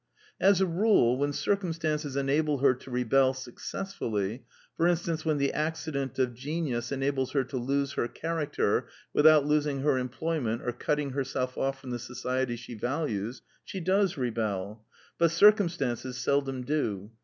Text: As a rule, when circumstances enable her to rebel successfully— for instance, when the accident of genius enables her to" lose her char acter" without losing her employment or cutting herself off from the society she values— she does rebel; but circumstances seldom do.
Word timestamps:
As 0.39 0.59
a 0.59 0.65
rule, 0.65 1.15
when 1.15 1.31
circumstances 1.31 2.15
enable 2.15 2.57
her 2.57 2.73
to 2.73 2.89
rebel 2.89 3.35
successfully— 3.35 4.43
for 4.75 4.87
instance, 4.87 5.23
when 5.23 5.37
the 5.37 5.53
accident 5.53 6.17
of 6.17 6.33
genius 6.33 6.91
enables 6.91 7.33
her 7.33 7.43
to" 7.43 7.57
lose 7.57 7.91
her 7.93 8.07
char 8.07 8.43
acter" 8.43 8.85
without 9.13 9.45
losing 9.45 9.81
her 9.81 9.99
employment 9.99 10.63
or 10.65 10.71
cutting 10.71 11.11
herself 11.11 11.55
off 11.55 11.79
from 11.79 11.91
the 11.91 11.99
society 11.99 12.55
she 12.55 12.73
values— 12.73 13.43
she 13.63 13.79
does 13.79 14.17
rebel; 14.17 14.83
but 15.19 15.29
circumstances 15.29 16.17
seldom 16.17 16.63
do. 16.63 17.11